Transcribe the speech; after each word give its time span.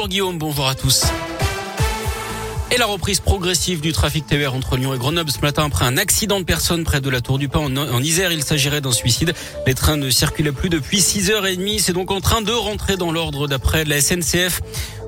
Bonjour 0.00 0.08
Guillaume, 0.08 0.38
bonjour 0.38 0.66
à 0.66 0.74
tous. 0.74 1.04
Et 2.70 2.78
la 2.78 2.86
reprise 2.86 3.20
progressive 3.20 3.82
du 3.82 3.92
trafic 3.92 4.26
TER 4.26 4.54
entre 4.54 4.78
Lyon 4.78 4.94
et 4.94 4.98
Grenoble 4.98 5.30
ce 5.30 5.40
matin 5.40 5.66
après 5.66 5.84
un 5.84 5.98
accident 5.98 6.40
de 6.40 6.44
personne 6.46 6.84
près 6.84 7.02
de 7.02 7.10
la 7.10 7.20
Tour 7.20 7.36
du 7.36 7.50
Pin 7.50 7.60
en, 7.60 8.02
Isère. 8.02 8.32
Il 8.32 8.42
s'agirait 8.42 8.80
d'un 8.80 8.92
suicide. 8.92 9.34
Les 9.66 9.74
trains 9.74 9.98
ne 9.98 10.08
circulaient 10.08 10.52
plus 10.52 10.70
depuis 10.70 11.00
6h30. 11.00 11.80
C'est 11.80 11.92
donc 11.92 12.10
en 12.12 12.22
train 12.22 12.40
de 12.40 12.50
rentrer 12.50 12.96
dans 12.96 13.12
l'ordre 13.12 13.46
d'après 13.46 13.84
la 13.84 14.00
SNCF. 14.00 14.62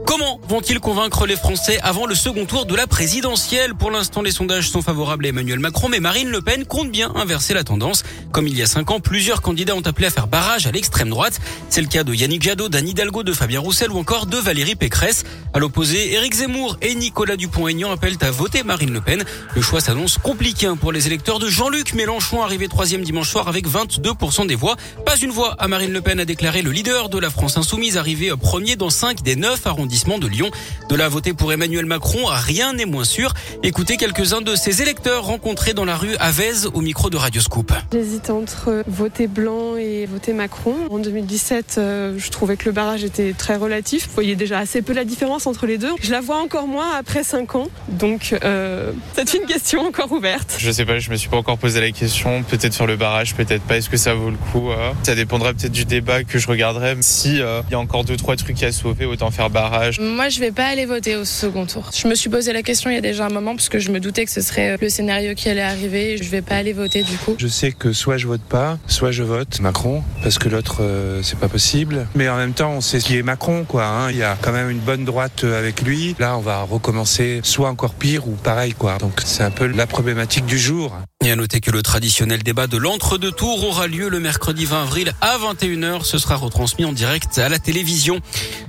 Comment 0.07 0.41
vont-ils 0.49 0.81
convaincre 0.81 1.27
les 1.27 1.37
Français 1.37 1.79
avant 1.83 2.07
le 2.07 2.15
second 2.15 2.45
tour 2.45 2.67
de 2.67 2.75
la 2.75 2.87
présidentielle? 2.87 3.75
Pour 3.75 3.91
l'instant, 3.91 4.21
les 4.21 4.33
sondages 4.33 4.69
sont 4.69 4.83
favorables 4.83 5.25
à 5.25 5.29
Emmanuel 5.29 5.61
Macron, 5.61 5.89
mais 5.89 6.01
Marine 6.01 6.29
Le 6.29 6.43
Pen 6.43 6.65
compte 6.65 6.91
bien 6.91 7.13
inverser 7.15 7.55
la 7.55 7.63
tendance. 7.63 8.03
Comme 8.33 8.49
il 8.49 8.57
y 8.57 8.63
a 8.63 8.67
cinq 8.67 8.91
ans, 8.91 9.01
plusieurs 9.01 9.43
candidats 9.43 9.77
ont 9.77 9.81
appelé 9.83 10.09
à 10.09 10.11
faire 10.11 10.27
barrage 10.27 10.67
à 10.67 10.73
l'extrême 10.73 11.09
droite. 11.09 11.41
C'est 11.69 11.81
le 11.81 11.87
cas 11.87 12.03
de 12.03 12.13
Yannick 12.13 12.43
Jadot, 12.43 12.69
d'Anne 12.69 12.89
Hidalgo, 12.89 13.23
de 13.23 13.33
Fabien 13.33 13.61
Roussel 13.61 13.91
ou 13.93 13.99
encore 13.99 14.27
de 14.27 14.37
Valérie 14.37 14.75
Pécresse. 14.75 15.25
À 15.55 15.61
l'opposé, 15.61 16.13
Éric 16.15 16.35
Zemmour 16.35 16.79
et 16.83 16.95
Nicolas 16.95 17.37
Dupont-Aignan 17.37 17.93
appellent 17.93 18.19
à 18.23 18.31
voter 18.31 18.65
Marine 18.65 18.93
Le 18.93 19.01
Pen. 19.01 19.25
Le 19.55 19.63
choix 19.63 19.81
s'annonce 19.81 20.19
compliqué 20.19 20.71
pour 20.81 20.93
les 20.93 21.07
électeurs 21.07 21.39
de 21.39 21.49
Jean-Luc 21.49 21.95
Mélenchon, 21.95 22.43
arrivé 22.43 22.69
troisième 22.69 23.03
dimanche 23.03 23.31
soir 23.31 23.49
avec 23.49 23.69
22% 23.69 24.47
des 24.47 24.57
voix. 24.57 24.77
Pas 25.07 25.17
une 25.17 25.31
voix 25.31 25.55
à 25.59 25.69
Marine 25.69 25.93
Le 25.93 26.01
Pen, 26.01 26.19
a 26.21 26.25
déclaré 26.25 26.63
le 26.63 26.71
leader 26.71 27.09
de 27.09 27.19
la 27.19 27.31
France 27.31 27.57
Insoumise, 27.57 27.97
arrivé 27.97 28.31
premier 28.41 28.77
dans 28.77 28.91
cinq 28.91 29.23
des 29.23 29.37
neuf 29.37 29.67
arrondissements 29.67 29.92
de 29.93 30.27
Lyon. 30.27 30.51
De 30.89 30.97
la 30.97 31.09
voter 31.11 31.35
pour 31.35 31.53
Emmanuel 31.53 31.85
Macron, 31.85 32.25
rien 32.27 32.73
n'est 32.73 32.87
moins 32.87 33.05
sûr. 33.05 33.35
Écoutez 33.63 33.99
quelques-uns 33.99 34.41
de 34.41 34.57
ses 34.57 34.81
électeurs 34.81 35.25
rencontrés 35.25 35.75
dans 35.75 35.85
la 35.85 35.97
rue 35.97 36.17
Avez 36.19 36.67
au 36.73 36.81
micro 36.81 37.11
de 37.11 37.19
Radioscoop. 37.19 37.73
J'hésite 37.93 38.31
entre 38.31 38.85
voter 38.87 39.27
blanc 39.27 39.77
et 39.77 40.07
voter 40.07 40.33
Macron. 40.33 40.75
En 40.91 40.99
2017, 40.99 41.75
euh, 41.77 42.15
je 42.17 42.31
trouvais 42.31 42.57
que 42.57 42.65
le 42.65 42.73
barrage 42.73 43.05
était 43.05 43.35
très 43.35 43.57
relatif. 43.57 44.07
Vous 44.07 44.15
voyez 44.15 44.35
déjà 44.35 44.59
assez 44.59 44.81
peu 44.81 44.95
la 44.95 45.05
différence 45.05 45.47
entre 45.47 45.67
les 45.67 45.77
deux. 45.77 45.93
Je 46.01 46.11
la 46.11 46.23
vois 46.23 46.41
encore 46.41 46.67
moins 46.67 46.97
après 46.97 47.23
5 47.23 47.55
ans. 47.55 47.69
Donc, 47.89 48.35
euh, 48.43 48.93
c'est 49.15 49.35
une 49.35 49.45
question 49.45 49.87
encore 49.87 50.11
ouverte. 50.11 50.57
Je 50.59 50.71
sais 50.71 50.87
pas, 50.87 50.99
je 51.01 51.11
me 51.11 51.17
suis 51.17 51.29
pas 51.29 51.37
encore 51.37 51.59
posé 51.59 51.83
la 51.83 51.91
question. 51.91 52.43
Peut-être 52.45 52.73
sur 52.73 52.87
le 52.87 52.97
barrage, 52.97 53.35
peut-être 53.35 53.63
pas. 53.63 53.77
Est-ce 53.77 53.91
que 53.91 53.99
ça 53.99 54.15
vaut 54.15 54.31
le 54.31 54.39
coup 54.53 54.71
euh? 54.71 54.93
Ça 55.03 55.15
dépendra 55.15 55.53
peut-être 55.53 55.73
du 55.73 55.85
débat 55.85 56.25
que 56.25 56.39
je 56.39 56.49
regarderai. 56.49 56.97
Si 57.03 57.37
il 57.37 57.71
y 57.71 57.75
a 57.75 57.79
encore 57.79 58.05
deux 58.05 58.17
trois 58.17 58.37
trucs 58.37 58.63
à 58.63 58.73
sauver, 58.73 59.05
autant 59.05 59.31
faire 59.31 59.51
barrage 59.51 59.82
moi, 60.01 60.29
je 60.29 60.41
vais 60.41 60.53
pas 60.53 60.67
aller 60.67 60.87
voter 60.87 61.17
au 61.17 61.25
second 61.25 61.67
tour. 61.67 61.91
Je 61.95 62.07
me 62.09 62.15
suis 62.15 62.31
posé 62.31 62.53
la 62.53 62.63
question 62.63 62.91
il 62.91 62.95
y 62.95 62.99
a 62.99 63.03
déjà 63.03 63.27
un 63.27 63.31
moment 63.31 63.55
parce 63.55 63.69
que 63.69 63.79
je 63.79 63.91
me 63.91 64.01
doutais 64.01 64.25
que 64.25 64.31
ce 64.31 64.41
serait 64.41 64.77
le 64.81 64.89
scénario 64.89 65.35
qui 65.35 65.49
allait 65.49 65.63
arriver. 65.63 66.17
Je 66.17 66.29
vais 66.29 66.43
pas 66.43 66.57
aller 66.57 66.73
voter 66.73 67.03
du 67.03 67.17
coup. 67.17 67.35
Je 67.39 67.49
sais 67.49 67.73
que 67.73 67.93
soit 67.93 68.17
je 68.17 68.27
vote 68.27 68.43
pas, 68.43 68.79
soit 68.87 69.11
je 69.11 69.23
vote 69.23 69.61
Macron 69.61 70.03
parce 70.23 70.39
que 70.39 70.49
l'autre 70.49 70.79
euh, 70.81 71.21
c'est 71.23 71.39
pas 71.39 71.49
possible. 71.49 72.07
Mais 72.15 72.29
en 72.29 72.37
même 72.37 72.53
temps, 72.53 72.73
on 72.73 72.81
sait 72.81 72.99
qui 72.99 73.17
est 73.17 73.23
Macron 73.23 73.65
quoi. 73.65 73.85
Hein. 73.85 74.11
Il 74.11 74.17
y 74.17 74.23
a 74.23 74.37
quand 74.41 74.53
même 74.53 74.71
une 74.71 74.79
bonne 74.79 75.05
droite 75.05 75.45
avec 75.45 75.83
lui. 75.83 76.15
Là, 76.19 76.37
on 76.37 76.41
va 76.41 76.63
recommencer 76.63 77.41
soit 77.43 77.69
encore 77.69 77.95
pire 77.95 78.29
ou 78.29 78.33
pareil 78.33 78.75
quoi. 78.75 78.99
Donc 78.99 79.21
c'est 79.25 79.43
un 79.43 79.51
peu 79.51 79.67
la 79.67 79.87
problématique 79.87 80.47
du 80.47 80.59
jour. 80.59 80.97
Et 81.25 81.31
à 81.31 81.37
noter 81.37 81.61
que 81.61 81.71
le 81.71 81.83
traditionnel 81.83 82.43
débat 82.43 82.67
de 82.67 82.77
l'entre-deux 82.77 83.31
tours 83.31 83.65
aura 83.65 83.87
lieu 83.87 84.09
le 84.09 84.19
mercredi 84.19 84.65
20 84.65 84.83
avril 84.83 85.15
à 85.21 85.39
21h. 85.39 86.03
Ce 86.03 86.19
sera 86.19 86.35
retransmis 86.35 86.85
en 86.85 86.93
direct 86.93 87.39
à 87.39 87.49
la 87.49 87.61
télévision. 87.61 88.19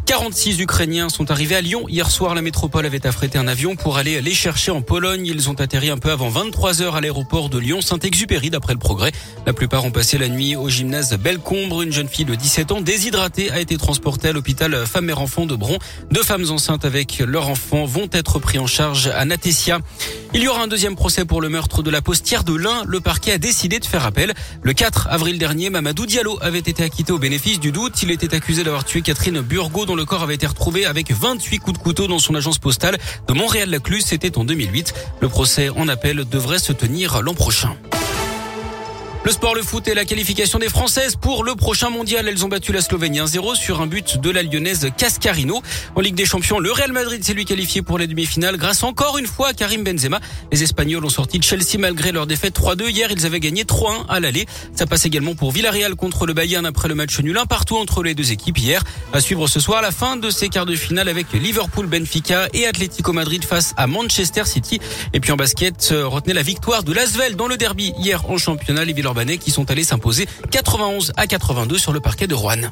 46 0.06 0.60
Ukrainiens 0.60 1.10
sont 1.10 1.32
arrivés 1.32 1.56
à 1.56 1.62
Lyon. 1.62 1.86
Hier 1.90 2.12
soir, 2.12 2.36
la 2.36 2.44
métropole 2.44 2.86
avait 2.86 3.08
affrété 3.08 3.40
un 3.40 3.48
avion 3.48 3.76
pour 3.76 3.98
aller 3.98 4.22
les 4.22 4.36
chercher 4.36 4.70
en 4.70 4.84
Pologne. 4.84 5.26
Ils 5.26 5.50
ont 5.50 5.60
atterri 5.60 5.90
un 5.90 5.98
peu 5.98 6.12
avant 6.12 6.30
23 6.30 6.84
heures 6.84 6.96
à 6.96 7.02
l'aéroport 7.02 7.50
de 7.50 7.58
Lyon-Saint-Exupéry 7.58 8.52
d'après 8.52 8.74
le 8.74 8.80
progrès. 8.80 9.12
La 9.48 9.54
plupart 9.54 9.84
ont 9.84 9.92
passé 9.92 10.20
la 10.20 10.30
nuit 10.30 10.56
au 10.56 10.70
gymnase 10.70 11.18
Bellecombre. 11.18 11.82
Une 11.82 11.92
jeune 11.92 12.08
fille 12.08 12.26
de 12.26 12.36
17 12.36 12.72
ans 12.72 12.82
déshydratée 12.82 13.50
a 13.50 13.62
été 13.62 13.78
transportée 13.78 14.28
à 14.28 14.32
l'hôpital 14.32 14.86
Femmes 14.86 15.10
et 15.10 15.14
Enfants 15.14 15.48
de 15.48 15.56
Bron. 15.56 15.80
Deux 16.12 16.24
femmes 16.24 16.46
enceintes 16.52 16.86
avec 16.86 17.18
leurs 17.18 17.48
enfants 17.48 17.86
vont 17.86 18.10
être 18.12 18.38
pris 18.38 18.60
en 18.60 18.68
charge 18.68 19.08
à 19.08 19.26
Natessia. 19.26 19.80
Il 20.36 20.42
y 20.42 20.48
aura 20.48 20.64
un 20.64 20.68
deuxième 20.68 20.96
procès 20.96 21.26
pour 21.26 21.42
le 21.42 21.50
meurtre 21.50 21.84
de 21.84 21.92
la 21.92 22.02
postière 22.02 22.44
de 22.44 22.56
l'Ain. 22.56 22.82
Le 22.88 23.00
parquet 23.00 23.34
a 23.34 23.38
décidé 23.38 23.80
de 23.80 23.86
faire 23.86 24.04
appel. 24.04 24.34
Le 24.64 24.74
4 24.74 25.10
avril 25.12 25.38
dernier, 25.38 25.70
Mamadou 25.70 26.08
Diallo 26.08 26.40
avait 26.42 26.58
été 26.58 26.84
acquitté 26.84 27.12
au 27.12 27.20
bénéfice 27.20 27.60
du 27.60 27.72
doute. 27.72 28.02
Il 28.02 28.10
était 28.10 28.34
accusé 28.34 28.64
d'avoir 28.64 28.84
tué 28.84 29.04
Catherine 29.04 29.42
Burgot 29.42 29.86
dont 29.86 29.96
le 29.96 30.06
corps 30.06 30.24
avait 30.24 30.34
été 30.34 30.48
retrouvé 30.48 30.88
avec 30.88 31.12
28 31.12 31.60
coups 31.60 31.78
de 31.78 31.84
couteau 31.84 32.08
dans 32.08 32.18
son 32.18 32.34
agence 32.34 32.58
postale 32.58 32.98
de 33.28 33.34
Montréal-Lacluse. 33.34 34.06
C'était 34.06 34.36
en 34.40 34.44
2008. 34.44 34.96
Le 35.22 35.30
procès 35.30 35.70
en 35.70 35.88
appel 35.88 36.26
devrait 36.28 36.58
se 36.58 36.74
tenir 36.74 37.22
l'an 37.22 37.36
prochain. 37.36 37.78
Le 39.26 39.32
sport, 39.32 39.56
le 39.56 39.62
foot 39.62 39.88
et 39.88 39.94
la 39.94 40.04
qualification 40.04 40.60
des 40.60 40.68
Françaises 40.68 41.16
pour 41.16 41.46
le 41.46 41.56
prochain 41.56 41.90
mondial. 41.90 42.28
Elles 42.28 42.44
ont 42.44 42.50
battu 42.50 42.74
la 42.74 42.82
Slovénie 42.82 43.20
1-0 43.20 43.56
sur 43.56 43.80
un 43.80 43.88
but 43.88 44.20
de 44.20 44.30
la 44.30 44.44
Lyonnaise 44.44 44.90
Cascarino. 44.98 45.62
En 45.96 46.02
Ligue 46.02 46.16
des 46.16 46.26
Champions, 46.26 46.60
le 46.60 46.74
Real 46.74 46.92
Madrid 46.92 47.24
s'est 47.24 47.34
lui 47.34 47.46
qualifié 47.46 47.82
pour 47.82 47.98
les 47.98 48.08
demi-finales 48.08 48.58
grâce 48.58 48.84
encore 48.84 49.18
une 49.18 49.26
fois 49.26 49.50
à 49.50 49.54
Karim 49.54 49.86
Benzema. 49.86 50.20
Les 50.52 50.62
Espagnols 50.64 51.06
ont 51.06 51.10
sorti 51.10 51.40
de 51.40 51.44
Chelsea 51.46 51.78
malgré 51.80 52.12
leur 52.12 52.28
défaite 52.28 52.60
3-2. 52.60 52.90
Hier, 52.90 53.10
ils 53.12 53.26
avaient 53.26 53.40
gagné 53.40 53.64
3-1 53.64 54.08
à 54.10 54.20
l'aller. 54.20 54.46
Ça 54.76 54.86
passe 54.88 55.06
également 55.06 55.36
pour 55.36 55.54
Villarreal 55.54 55.96
contre 55.96 56.26
le 56.26 56.34
Bayern 56.34 56.66
après 56.66 56.90
le 56.90 56.96
match 56.96 57.18
nul 57.22 57.38
un 57.38 57.46
partout 57.46 57.78
entre 57.78 58.04
les 58.04 58.16
deux 58.16 58.34
équipes 58.34 58.58
hier. 58.58 58.84
À 59.14 59.22
suivre 59.22 59.48
ce 59.48 59.62
soir 59.62 59.82
la 59.82 59.92
fin 59.92 60.18
de 60.18 60.30
ces 60.32 60.50
quarts 60.50 60.66
de 60.66 60.76
finale 60.76 61.08
avec 61.08 61.32
Liverpool, 61.32 61.86
Benfica 61.86 62.50
et 62.54 62.68
Atlético 62.68 63.14
Madrid 63.14 63.46
face 63.46 63.74
à 63.78 63.88
Manchester 63.88 64.44
City. 64.44 64.82
Et 65.14 65.22
puis 65.22 65.32
en 65.32 65.38
basket, 65.38 65.92
euh, 65.94 66.08
retenez 66.08 66.34
la 66.34 66.44
victoire 66.44 66.84
de 66.84 66.92
Lasvel 66.92 67.38
dans 67.38 67.48
le 67.48 67.56
derby 67.56 67.94
hier 67.98 68.30
en 68.30 68.38
championnat. 68.38 68.84
Les 68.84 68.94
qui 69.38 69.52
sont 69.52 69.70
allés 69.72 69.84
s'imposer 69.84 70.28
91 70.52 71.14
à 71.18 71.28
82 71.28 71.78
sur 71.78 71.94
le 71.94 72.00
parquet 72.00 72.28
de 72.28 72.36
Rouen. 72.36 72.70